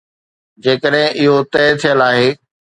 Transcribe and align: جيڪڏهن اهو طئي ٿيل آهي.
جيڪڏهن 0.63 1.05
اهو 1.19 1.35
طئي 1.53 1.69
ٿيل 1.81 1.99
آهي. 2.09 2.29